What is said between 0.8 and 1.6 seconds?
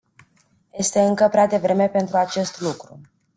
încă prea